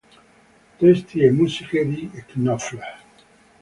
Testi 0.79 1.19
e 1.21 1.29
musiche 1.29 1.87
di 1.87 2.09
Knopfler. 2.25 2.99